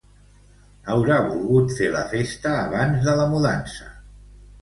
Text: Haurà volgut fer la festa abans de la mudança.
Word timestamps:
Haurà 0.93 1.17
volgut 1.25 1.75
fer 1.81 1.91
la 1.97 2.01
festa 2.15 2.55
abans 2.61 3.05
de 3.09 3.15
la 3.21 3.27
mudança. 3.35 3.93